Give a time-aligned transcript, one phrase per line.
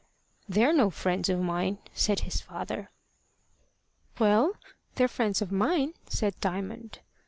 [0.49, 2.89] "They're no friends of mine," said his father.
[4.17, 4.53] "Well,
[4.95, 7.01] they're friends of mine," said Diamond.